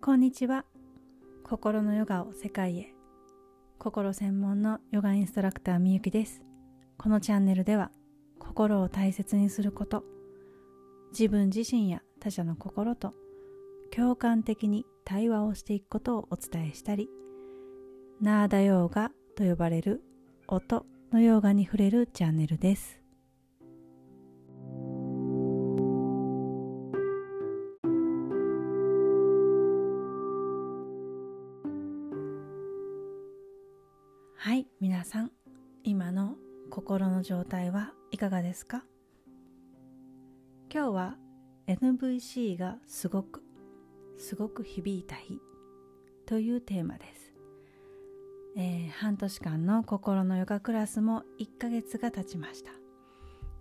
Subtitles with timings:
[0.00, 0.64] こんにちは。
[1.42, 2.94] 心のヨガを世界へ。
[3.80, 6.40] 心専門のヨガインストラクターみゆきです。
[6.96, 7.90] このチャンネルでは
[8.38, 10.04] 心を大切にすること
[11.10, 13.12] 自分自身や他者の心と
[13.90, 17.08] 共感的に対話をしていくことをお伝えしたり
[18.20, 20.02] ナーダヨーガと呼ばれる
[20.46, 22.97] 音のヨーガに触れるチャンネルです。
[34.40, 35.32] はい皆さん
[35.82, 36.36] 今の
[36.70, 38.84] 心の状態はいかがですか？
[40.72, 41.16] 今日は
[41.66, 43.42] NVC がすごく
[44.16, 45.40] すごく響いた日
[46.24, 47.32] というテーマです。
[48.56, 52.70] えー、半年間の心のヨガクラスも1ヶ月が経ちました、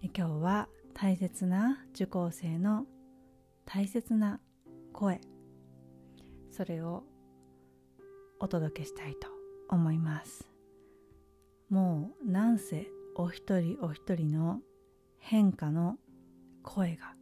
[0.00, 2.86] 今日は大切な受講生の
[3.66, 4.40] 大切な
[4.94, 5.20] 声。
[6.50, 7.04] それを
[8.40, 9.28] お届けしたいと
[9.68, 10.51] 思います。
[11.72, 14.60] もうなんせお一人お一人の
[15.18, 15.96] 変化の
[16.62, 17.14] 声が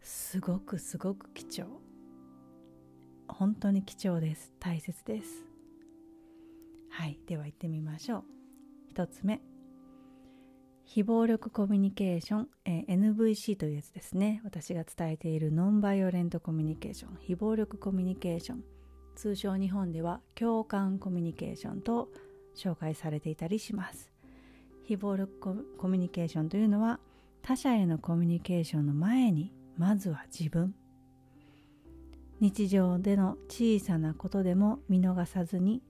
[0.00, 1.66] すごくすごく貴重。
[3.28, 4.54] 本当に貴重です。
[4.58, 5.44] 大切です。
[6.88, 8.24] はいでは行ってみましょ
[8.90, 8.94] う。
[8.94, 9.42] 1つ目。
[10.86, 14.40] 非暴力コミュニケーション、えー、NVC というやつですね。
[14.44, 17.18] 私が伝えているノンバイオレントコミュニケーション。
[17.20, 18.64] 非暴力コミュニケーション。
[19.14, 22.08] 通称日本では共感コミュニケーションと
[22.56, 24.10] 紹介されていたりします。
[24.84, 26.98] 非暴力コミュニケーションというのは
[27.42, 30.74] 他者へのコミュニケーションの前にまずは自分。
[32.40, 35.82] 日常での小さなことでも見逃さずに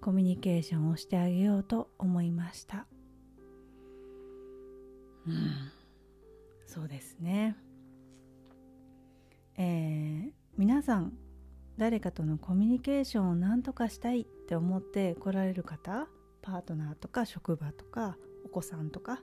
[0.00, 2.86] コミュニケーションをしてあげようと思いました。
[5.26, 5.70] うん。
[6.66, 7.56] そうですね。
[9.56, 11.12] えー、皆さん
[11.76, 16.06] 誰かとのコミュニケーションを何とかしたいって思って来られる方
[16.40, 19.22] パートナーとか職場とかお子さんとか、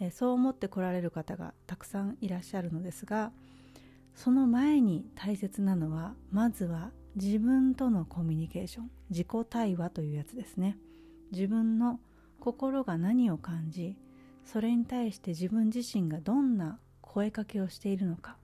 [0.00, 3.32] え、そう思って来られる方がたくさんいらっしゃるのですが
[4.14, 10.78] その前に大切なのはまずは自分とのコミュニケーション自己対話というやつですね。
[11.32, 12.00] 自分の
[12.40, 13.96] 心が何を感じ
[14.44, 18.36] それに対して自分自身がどんな声かけをしているのか。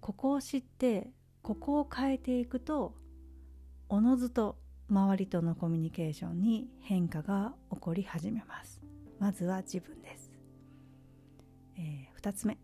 [0.00, 1.10] ここを知って
[1.42, 2.94] ここを変えていくと
[3.88, 4.56] おのずと
[4.90, 8.80] 周りとのコミュニケーションに変化が起こり始めます。
[9.18, 10.30] まずは自分です、
[11.76, 12.58] えー、2つ目。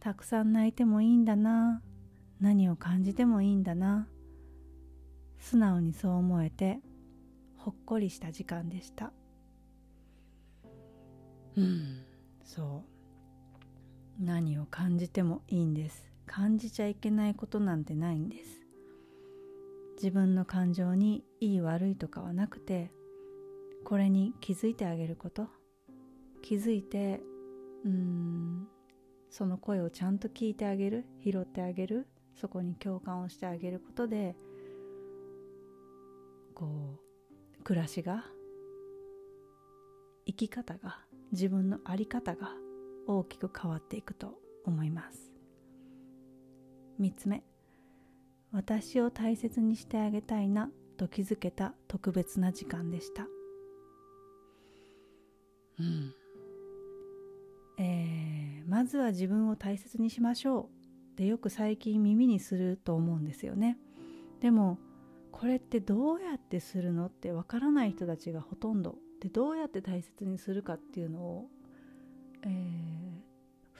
[0.00, 1.82] たくさん泣いてもいいんだな。
[2.40, 4.08] 何を感じてもいいんだな。
[5.38, 6.80] 素直にそう思えて
[7.56, 9.12] ほっこりした時間でした。
[11.56, 12.04] うん
[12.44, 12.84] そ
[14.20, 14.24] う。
[14.24, 16.11] 何を感じてもいいんです。
[16.34, 18.62] 感じちゃいけないことなんてないんです。
[19.96, 22.90] 自分の感情にいい悪いとかはなくて
[23.84, 25.48] これに気づいてあげること。
[26.40, 27.20] 気づいて
[27.84, 28.66] うん
[29.28, 31.04] その声をちゃんと聞いてあげる。
[31.22, 32.08] 拾ってあげる。
[32.34, 34.34] そこに共感をしてあげることで
[36.54, 36.98] こ
[37.60, 38.24] う暮らしが
[40.24, 41.00] 生き方が
[41.30, 42.52] 自分の在り方が
[43.06, 45.31] 大きく変わっていくと思います。
[47.00, 47.42] 3つ目。
[48.52, 53.26] 私を大切にしてあげたいなと気づけた特別な時間でした。
[55.78, 56.14] うん。
[57.78, 60.64] えー、まずは自分を大切にしましょう
[61.12, 63.78] ってよく最近耳にすると思うんですよね。
[64.40, 64.78] でも
[65.30, 68.96] これってどうやってするのってわからない人たちがほとんど。
[69.20, 71.46] でどうやって大切にするかっていうのを、
[72.42, 73.31] えー、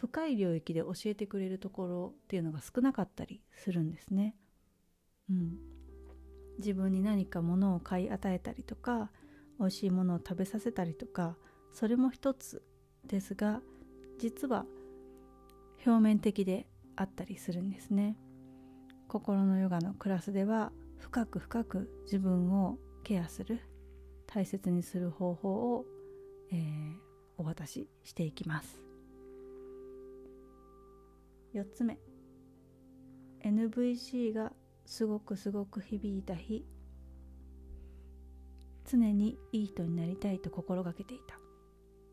[0.03, 4.35] 深い領域で教えてくれるところっていうのが少なかったりするんですね。
[5.31, 5.59] うん、
[6.59, 9.13] 自分に何か物を買い与えたりとか
[9.61, 11.37] 美味しいものを食べさせたりとか
[11.73, 12.65] それも一つ
[13.07, 13.61] ですが
[14.19, 14.67] 実は
[15.87, 16.67] 表面的で
[16.97, 18.17] あったりするんですね。
[19.07, 23.61] 心のヨガのクラスでは深く深く自分をケアする
[24.27, 25.87] 大切にする方法を、
[26.51, 26.97] えー、
[27.39, 28.92] お渡ししていきます。
[31.55, 31.99] 4つ目。
[33.45, 34.53] NVC が
[34.87, 36.65] すごくすごく響いた日。
[38.91, 41.39] 常にいい人になりたいと心がけていた。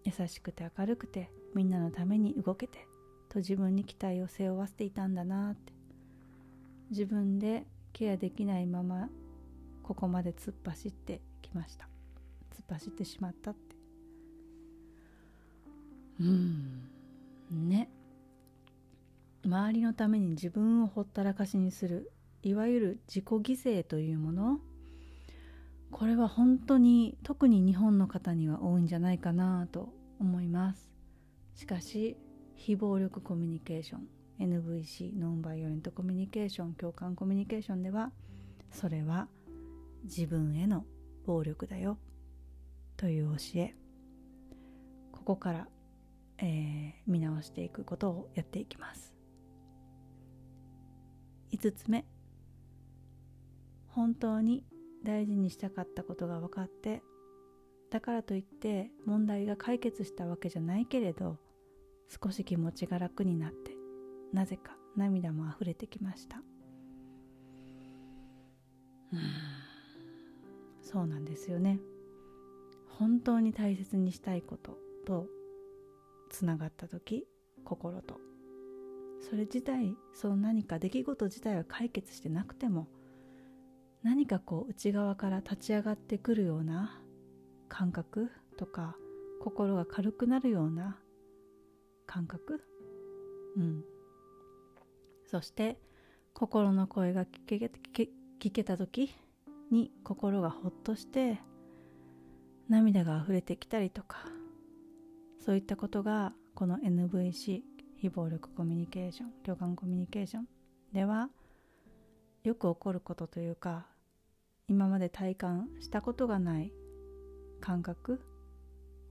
[0.04, 2.88] 優しくて明るくてみんなのために動けて
[3.30, 5.74] と自分に期待を背負わせていたんだなって。
[6.90, 9.10] 自分でケアできないまま
[9.84, 11.88] ここまで突っ走ってきました。
[12.56, 13.76] 突っ走ってしまったって。
[16.20, 16.90] うん。
[17.52, 17.90] ね。
[19.46, 22.12] 周りのために自分をほったらかしにする
[22.44, 24.60] いわゆる自己犠牲というもの。
[25.92, 29.90] これは本当に特に日本の方には多いんじゃないかなと
[30.20, 30.92] 思います。
[31.56, 32.18] しかし
[32.56, 34.08] 非暴力コミュニケーション
[34.40, 38.12] NVC ノンバイオレントコミュニケーション共感コミュニケーションでは
[38.72, 39.28] それは
[40.04, 40.86] 自分への
[41.26, 41.98] 暴力だよ
[42.96, 43.76] という教え。
[45.12, 45.68] ここから、
[46.38, 49.19] えー、見直していくことをやっていきます。
[51.52, 52.06] 5つ目。
[53.88, 54.64] 本当に
[55.04, 57.02] 大事にしたかったことが分かって
[57.90, 61.38] だからといって問題が解決したわけじゃないけれど
[62.24, 63.72] 少し気持ちが楽になって
[64.32, 66.42] なぜか涙も溢れてきました。
[70.82, 71.80] そうなんですよね。
[72.88, 75.28] 本当に大切にしたいことと
[76.30, 77.26] つながった時
[77.64, 78.29] 心と。
[79.22, 82.88] それ自体その何か出来事自体は解決してなくても
[84.04, 87.02] 何かこう内側から立ち上がってくるような
[87.68, 88.96] 感覚とか
[89.42, 90.98] 心が軽くなるような
[92.06, 92.62] 感覚？
[93.58, 93.84] うん。
[95.26, 95.78] そして
[96.34, 97.60] 心の声が聞
[97.94, 99.14] け聞けた時
[99.70, 101.40] に心がほっとして
[102.70, 104.26] 涙が溢れてきたりとか
[105.40, 107.62] そういったことがこの NVC
[108.02, 110.48] 非暴力コミュニケーション共感コミュニケーション。
[110.94, 111.30] では
[112.44, 113.88] よく起こることというか
[114.70, 116.72] 今まで体感したことがない
[117.60, 118.22] 感覚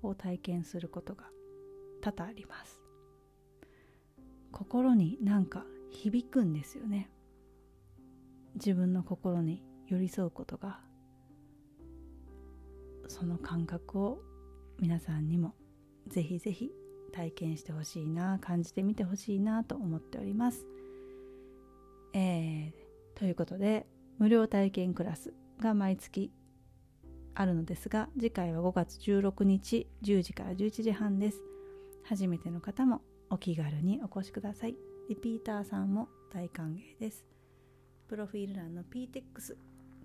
[0.02, 1.24] を体験することが
[2.00, 2.80] 多々あります。
[4.52, 7.10] 心になんか響くんですよね。
[8.54, 10.80] 自分の心に寄り添うことが
[13.06, 14.22] その感覚を
[14.80, 15.54] 皆さんにも
[16.06, 16.72] ぜひぜひ
[17.12, 20.66] 体験してほしいな感じてみてほしいなと思っております。
[22.14, 23.86] えー、ということで
[24.18, 26.32] 無料体験クラスが毎月
[27.34, 31.40] あるのですが次回は5月16日10時から11時半です。
[32.04, 34.76] 初めての方もお気軽にお越しください。
[35.08, 37.24] リピーターさんも大歓迎です。
[38.08, 39.56] プロフィール欄の PTEX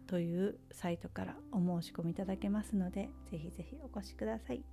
[0.07, 4.63] というサイトからお申し込みいただけますのでぜひぜひお越しください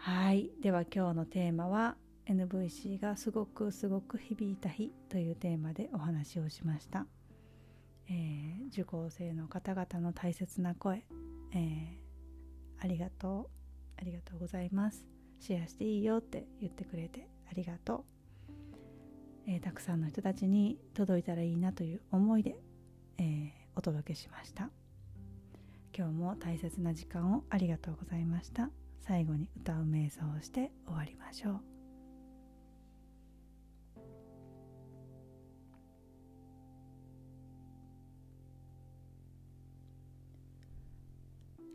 [0.00, 0.50] はい。
[0.62, 1.96] では今日のテーマは
[2.26, 7.06] NVC がすごくすごく響いた日というテーマでお話をしました、
[8.08, 11.04] えー、受講生の方々の大切な声、
[11.52, 13.50] えー、ありがと
[13.98, 15.04] うありがとうございます。
[15.40, 18.04] シェアしていいよって言ってくれてありがと
[19.46, 22.56] う、えー、たくさんの人たちに届いたらいいなという思いで、
[23.18, 24.70] え、お届けしました。
[25.96, 28.70] 今日も大切な時間をありがとうございました。
[29.00, 31.60] 最後に歌う瞑想をして終わりましょう。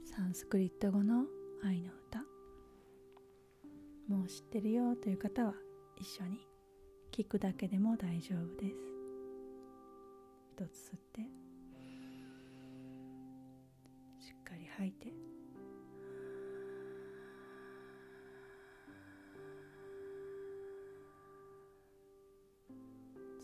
[0.06, 1.26] サンスクリット語の
[1.64, 2.20] 愛の歌。
[4.08, 5.56] もう知ってるよという方は
[5.98, 6.48] 一緒に
[7.12, 8.76] 聞くだけでも大丈夫です。
[10.52, 11.22] 一つ吸って。
[14.20, 15.33] しっかり吐いて。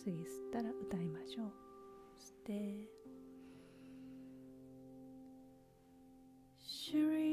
[0.10, 1.46] 次吸ったら歌いましょう。
[2.18, 2.90] 吸って。
[6.58, 7.29] シュリー